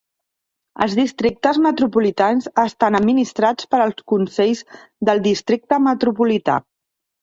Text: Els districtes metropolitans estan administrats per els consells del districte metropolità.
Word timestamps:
Els 0.85 0.95
districtes 0.99 1.59
metropolitans 1.65 2.49
estan 2.65 2.99
administrats 3.03 3.71
per 3.75 3.85
els 3.87 4.05
consells 4.17 4.67
del 5.11 5.27
districte 5.33 5.85
metropolità. 5.93 6.63